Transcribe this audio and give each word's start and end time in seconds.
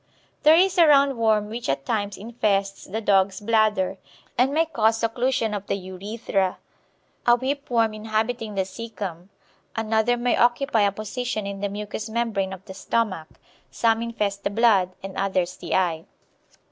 There 0.41 0.55
is 0.55 0.79
a 0.79 0.87
round 0.87 1.15
worm 1.15 1.47
which 1.51 1.69
at 1.69 1.85
times 1.85 2.17
infests 2.17 2.85
the 2.85 3.01
dog's 3.01 3.39
bladder, 3.39 3.99
and 4.35 4.51
may 4.51 4.65
cause 4.65 4.99
occlusion 5.03 5.55
of 5.55 5.67
the 5.67 5.75
urethra; 5.75 6.57
a 7.27 7.35
whip 7.35 7.69
worm 7.69 7.93
inhabiting 7.93 8.55
the 8.55 8.63
caecum; 8.65 9.29
another 9.75 10.17
may 10.17 10.35
occupy 10.35 10.81
a 10.81 10.91
position 10.91 11.45
in 11.45 11.59
the 11.61 11.69
mucous 11.69 12.09
membrane 12.09 12.51
of 12.51 12.65
the 12.65 12.73
stomach; 12.73 13.27
some 13.69 14.01
infest 14.01 14.43
the 14.43 14.49
blood, 14.49 14.89
and 15.03 15.15
others 15.17 15.55
the 15.57 15.75
eye. 15.75 16.05